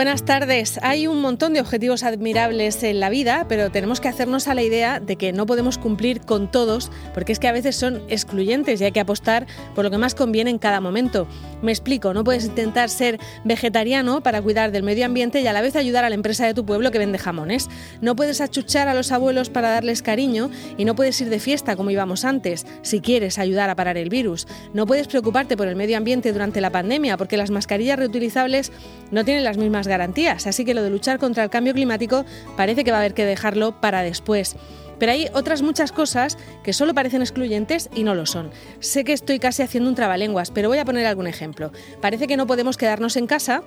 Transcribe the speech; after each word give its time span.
Buenas 0.00 0.24
tardes. 0.24 0.80
Hay 0.82 1.06
un 1.06 1.20
montón 1.20 1.52
de 1.52 1.60
objetivos 1.60 2.04
admirables 2.04 2.82
en 2.84 3.00
la 3.00 3.10
vida, 3.10 3.44
pero 3.50 3.70
tenemos 3.70 4.00
que 4.00 4.08
hacernos 4.08 4.48
a 4.48 4.54
la 4.54 4.62
idea 4.62 4.98
de 4.98 5.16
que 5.16 5.34
no 5.34 5.44
podemos 5.44 5.76
cumplir 5.76 6.22
con 6.22 6.50
todos, 6.50 6.90
porque 7.12 7.32
es 7.32 7.38
que 7.38 7.48
a 7.48 7.52
veces 7.52 7.76
son 7.76 8.00
excluyentes 8.08 8.80
y 8.80 8.84
hay 8.84 8.92
que 8.92 9.00
apostar 9.00 9.46
por 9.74 9.84
lo 9.84 9.90
que 9.90 9.98
más 9.98 10.14
conviene 10.14 10.48
en 10.48 10.58
cada 10.58 10.80
momento. 10.80 11.28
Me 11.62 11.72
explico, 11.72 12.14
no 12.14 12.24
puedes 12.24 12.46
intentar 12.46 12.88
ser 12.88 13.18
vegetariano 13.44 14.22
para 14.22 14.40
cuidar 14.40 14.72
del 14.72 14.82
medio 14.82 15.04
ambiente 15.04 15.40
y 15.40 15.46
a 15.46 15.52
la 15.52 15.60
vez 15.60 15.76
ayudar 15.76 16.04
a 16.04 16.08
la 16.08 16.14
empresa 16.14 16.46
de 16.46 16.54
tu 16.54 16.64
pueblo 16.64 16.90
que 16.90 16.98
vende 16.98 17.18
jamones. 17.18 17.68
No 18.00 18.16
puedes 18.16 18.40
achuchar 18.40 18.88
a 18.88 18.94
los 18.94 19.12
abuelos 19.12 19.50
para 19.50 19.70
darles 19.70 20.02
cariño 20.02 20.50
y 20.78 20.84
no 20.84 20.94
puedes 20.94 21.20
ir 21.20 21.28
de 21.28 21.38
fiesta 21.38 21.76
como 21.76 21.90
íbamos 21.90 22.24
antes, 22.24 22.66
si 22.82 23.00
quieres 23.00 23.38
ayudar 23.38 23.68
a 23.68 23.76
parar 23.76 23.96
el 23.98 24.08
virus. 24.08 24.46
No 24.72 24.86
puedes 24.86 25.06
preocuparte 25.06 25.56
por 25.56 25.68
el 25.68 25.76
medio 25.76 25.96
ambiente 25.96 26.32
durante 26.32 26.60
la 26.60 26.70
pandemia, 26.70 27.16
porque 27.16 27.36
las 27.36 27.50
mascarillas 27.50 27.98
reutilizables 27.98 28.72
no 29.10 29.24
tienen 29.24 29.44
las 29.44 29.58
mismas 29.58 29.86
garantías, 29.86 30.46
así 30.46 30.64
que 30.64 30.74
lo 30.74 30.82
de 30.82 30.90
luchar 30.90 31.18
contra 31.18 31.44
el 31.44 31.50
cambio 31.50 31.74
climático 31.74 32.24
parece 32.56 32.84
que 32.84 32.90
va 32.90 32.98
a 32.98 33.00
haber 33.00 33.14
que 33.14 33.24
dejarlo 33.24 33.80
para 33.80 34.02
después. 34.02 34.56
Pero 35.00 35.10
hay 35.10 35.26
otras 35.32 35.62
muchas 35.62 35.90
cosas 35.90 36.38
que 36.62 36.72
solo 36.72 36.94
parecen 36.94 37.22
excluyentes 37.22 37.90
y 37.92 38.04
no 38.04 38.14
lo 38.14 38.26
son. 38.26 38.52
Sé 38.78 39.02
que 39.02 39.12
estoy 39.12 39.40
casi 39.40 39.62
haciendo 39.62 39.90
un 39.90 39.96
trabalenguas, 39.96 40.52
pero 40.52 40.68
voy 40.68 40.78
a 40.78 40.84
poner 40.84 41.06
algún 41.06 41.26
ejemplo. 41.26 41.72
Parece 42.00 42.28
que 42.28 42.36
no 42.36 42.46
podemos 42.46 42.76
quedarnos 42.76 43.16
en 43.16 43.26
casa 43.26 43.64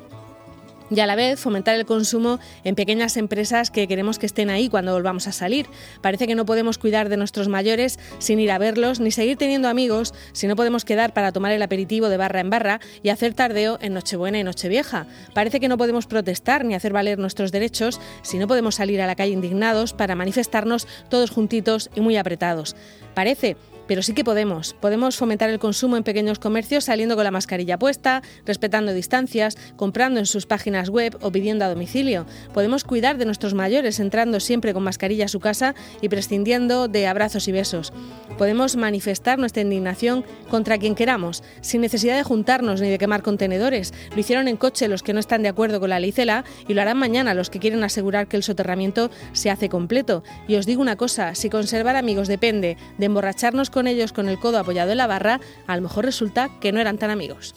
y 0.89 0.99
a 0.99 1.05
la 1.05 1.15
vez 1.15 1.39
fomentar 1.39 1.75
el 1.75 1.85
consumo 1.85 2.39
en 2.63 2.75
pequeñas 2.75 3.17
empresas 3.17 3.71
que 3.71 3.87
queremos 3.87 4.19
que 4.19 4.25
estén 4.25 4.49
ahí 4.49 4.69
cuando 4.69 4.93
volvamos 4.93 5.27
a 5.27 5.31
salir. 5.31 5.67
Parece 6.01 6.27
que 6.27 6.35
no 6.35 6.45
podemos 6.45 6.77
cuidar 6.77 7.09
de 7.09 7.17
nuestros 7.17 7.47
mayores 7.47 7.99
sin 8.19 8.39
ir 8.39 8.51
a 8.51 8.57
verlos, 8.57 8.99
ni 8.99 9.11
seguir 9.11 9.37
teniendo 9.37 9.67
amigos 9.67 10.13
si 10.33 10.47
no 10.47 10.55
podemos 10.55 10.85
quedar 10.85 11.13
para 11.13 11.31
tomar 11.31 11.51
el 11.51 11.61
aperitivo 11.61 12.09
de 12.09 12.17
barra 12.17 12.39
en 12.39 12.49
barra 12.49 12.79
y 13.01 13.09
hacer 13.09 13.33
tardeo 13.33 13.77
en 13.81 13.93
Nochebuena 13.93 14.39
y 14.39 14.43
Nochevieja. 14.43 15.07
Parece 15.33 15.59
que 15.59 15.67
no 15.67 15.77
podemos 15.77 16.07
protestar 16.07 16.65
ni 16.65 16.75
hacer 16.75 16.93
valer 16.93 17.19
nuestros 17.19 17.51
derechos 17.51 17.99
si 18.21 18.37
no 18.37 18.47
podemos 18.47 18.75
salir 18.75 19.01
a 19.01 19.07
la 19.07 19.15
calle 19.15 19.33
indignados 19.33 19.93
para 19.93 20.15
manifestarnos 20.15 20.87
todos 21.09 21.31
juntitos 21.31 21.89
y 21.95 22.01
muy 22.01 22.17
apretados. 22.17 22.75
Parece 23.13 23.55
pero 23.87 24.01
sí 24.01 24.13
que 24.13 24.23
podemos. 24.23 24.73
Podemos 24.73 25.17
fomentar 25.17 25.49
el 25.49 25.59
consumo 25.59 25.97
en 25.97 26.03
pequeños 26.03 26.39
comercios 26.39 26.85
saliendo 26.85 27.15
con 27.15 27.23
la 27.23 27.31
mascarilla 27.31 27.77
puesta, 27.77 28.21
respetando 28.45 28.93
distancias, 28.93 29.57
comprando 29.75 30.19
en 30.19 30.25
sus 30.25 30.45
páginas 30.45 30.89
web 30.89 31.17
o 31.21 31.31
pidiendo 31.31 31.65
a 31.65 31.69
domicilio. 31.69 32.25
Podemos 32.53 32.83
cuidar 32.83 33.17
de 33.17 33.25
nuestros 33.25 33.53
mayores 33.53 33.99
entrando 33.99 34.39
siempre 34.39 34.73
con 34.73 34.83
mascarilla 34.83 35.25
a 35.25 35.29
su 35.29 35.39
casa 35.39 35.75
y 36.01 36.09
prescindiendo 36.09 36.87
de 36.87 37.07
abrazos 37.07 37.47
y 37.47 37.51
besos. 37.51 37.93
Podemos 38.37 38.75
manifestar 38.75 39.37
nuestra 39.37 39.61
indignación 39.61 40.23
contra 40.49 40.77
quien 40.77 40.95
queramos, 40.95 41.43
sin 41.61 41.81
necesidad 41.81 42.15
de 42.15 42.23
juntarnos 42.23 42.81
ni 42.81 42.89
de 42.89 42.97
quemar 42.97 43.21
contenedores. 43.21 43.93
Lo 44.11 44.19
hicieron 44.19 44.47
en 44.47 44.57
coche 44.57 44.87
los 44.87 45.03
que 45.03 45.13
no 45.13 45.19
están 45.19 45.43
de 45.43 45.49
acuerdo 45.49 45.79
con 45.79 45.89
la 45.89 45.99
ley 45.99 46.11
CELA 46.11 46.45
y 46.67 46.73
lo 46.73 46.81
harán 46.81 46.97
mañana 46.97 47.33
los 47.33 47.49
que 47.49 47.59
quieren 47.59 47.83
asegurar 47.83 48.27
que 48.27 48.37
el 48.37 48.43
soterramiento 48.43 49.11
se 49.33 49.49
hace 49.49 49.69
completo. 49.69 50.23
Y 50.47 50.55
os 50.55 50.65
digo 50.65 50.81
una 50.81 50.95
cosa, 50.95 51.35
si 51.35 51.49
conservar 51.49 51.95
amigos 51.95 52.27
depende 52.27 52.77
de 53.03 53.07
emborracharnos 53.07 53.69
con 53.69 53.87
ellos 53.87 54.13
con 54.13 54.29
el 54.29 54.39
codo 54.39 54.59
apoyado 54.59 54.91
en 54.91 54.97
la 54.97 55.07
barra, 55.07 55.41
a 55.67 55.75
lo 55.75 55.81
mejor 55.81 56.05
resulta 56.05 56.49
que 56.61 56.71
no 56.71 56.79
eran 56.79 56.97
tan 56.97 57.09
amigos. 57.09 57.53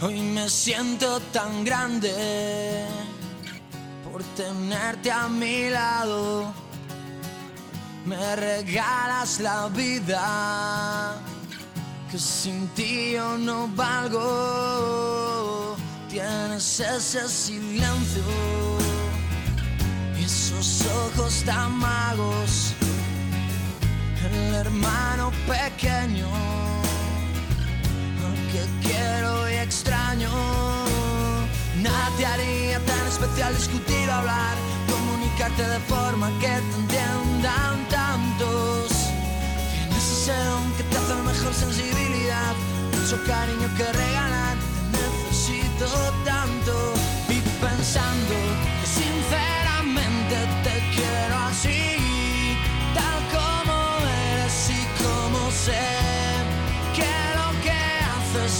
Hoy 0.00 0.18
me 0.18 0.48
siento 0.48 1.20
tan 1.30 1.62
grande 1.62 2.86
por 4.10 4.22
tenerte 4.34 5.12
a 5.12 5.28
mi 5.28 5.68
lado. 5.68 6.54
Me 8.06 8.36
regalas 8.36 9.40
la 9.40 9.68
vida, 9.68 11.16
que 12.10 12.18
sin 12.18 12.68
ti 12.68 13.12
yo 13.12 13.36
no 13.36 13.68
valgo 13.68 14.75
ese 16.56 17.28
silencio 17.28 18.22
y 20.18 20.24
esos 20.24 20.86
ojos 20.86 21.42
tan 21.44 21.72
magos, 21.76 22.72
el 24.24 24.54
hermano 24.54 25.32
pequeño, 25.46 26.26
que 28.50 28.88
quiero 28.88 29.50
y 29.50 29.54
extraño. 29.56 30.30
Nadie 31.82 32.24
haría 32.24 32.80
tan 32.86 33.06
especial 33.06 33.54
discutir, 33.54 34.10
hablar, 34.10 34.56
comunicarte 34.88 35.62
de 35.62 35.80
forma 35.80 36.30
que 36.40 36.46
te 36.46 36.76
entiendan 36.80 37.86
tantos. 37.90 38.92
Tienes 39.72 40.10
ese 40.10 40.32
don 40.32 40.72
que 40.72 40.84
te 40.84 40.96
hace 40.96 41.14
mejor 41.22 41.52
sensibilidad, 41.52 42.54
mucho 42.98 43.22
cariño 43.26 43.68
que 43.76 43.92
regalar 43.92 44.55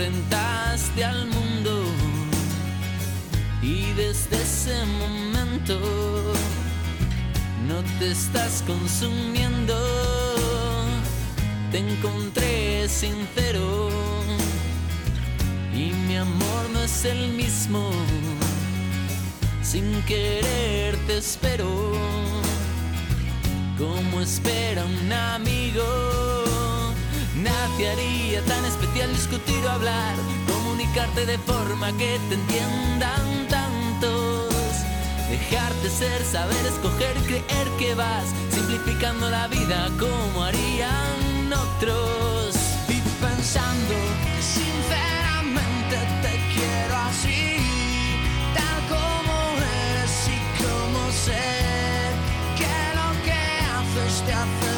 enfrentaste 0.00 1.04
al 1.04 1.26
mundo 1.26 1.84
y 3.60 3.92
desde 3.92 4.40
ese 4.42 4.86
momento 4.86 5.78
no 7.68 7.82
te 7.98 8.10
estás 8.10 8.64
consumiendo. 8.66 9.76
Te 11.70 11.78
encontré 11.78 12.88
sincero 12.88 13.90
y 15.74 15.92
mi 16.06 16.16
amor 16.16 16.70
no 16.72 16.82
es 16.82 17.04
el 17.04 17.32
mismo. 17.34 17.90
Sin 19.62 20.02
querer 20.02 20.96
te 21.06 21.18
espero 21.18 21.92
como 23.76 24.22
espera 24.22 24.82
un 24.84 25.12
amigo. 25.12 26.49
Nadie 27.42 27.90
haría 27.90 28.44
tan 28.44 28.64
especial 28.66 29.10
discutir 29.14 29.64
o 29.64 29.70
hablar, 29.70 30.14
comunicarte 30.46 31.24
de 31.24 31.38
forma 31.38 31.90
que 31.96 32.18
te 32.28 32.34
entiendan 32.34 33.48
tantos. 33.48 34.52
Dejarte 35.30 35.88
ser, 35.88 36.22
saber 36.24 36.66
escoger, 36.66 37.14
creer 37.28 37.68
que 37.78 37.94
vas, 37.94 38.24
simplificando 38.50 39.30
la 39.30 39.46
vida 39.48 39.90
como 39.98 40.44
harían 40.44 41.50
otros. 41.52 42.56
Y 42.88 43.00
pensando 43.24 43.94
sinceramente 44.42 45.96
te 46.22 46.34
quiero 46.52 46.96
así, 47.08 47.56
tal 48.54 48.80
como 48.94 49.34
eres 49.88 50.28
y 50.28 50.62
como 50.62 51.10
sé 51.10 51.48
que 52.58 52.74
lo 52.98 53.08
que 53.24 53.40
haces 53.72 54.26
te 54.26 54.32
hace 54.34 54.69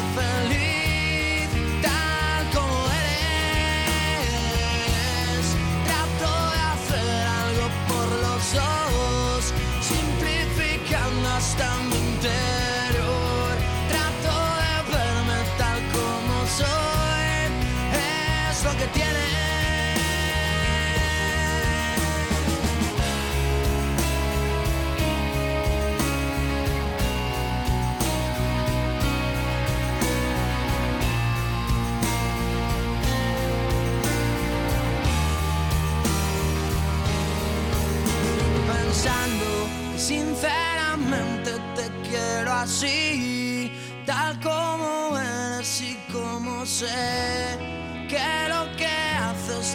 sinceramente 39.97 41.51
te 41.75 41.89
quiero 42.07 42.51
así, 42.51 43.71
tal 44.05 44.39
como 44.41 45.17
eres 45.17 45.81
y 45.81 45.95
como 46.11 46.65
sé 46.65 47.82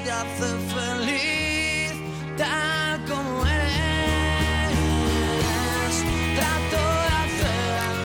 stop 0.05 0.29
the 0.39 0.57
feliz. 0.71 2.68